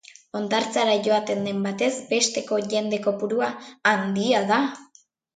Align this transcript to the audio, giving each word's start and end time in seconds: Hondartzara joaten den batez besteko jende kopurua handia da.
Hondartzara 0.37 0.93
joaten 1.07 1.43
den 1.47 1.59
batez 1.65 1.89
besteko 2.13 2.57
jende 2.71 2.99
kopurua 3.03 3.49
handia 3.91 4.41
da. 4.53 4.59